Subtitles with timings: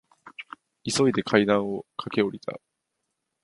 [0.83, 2.59] 急いで階段を駆け下りた。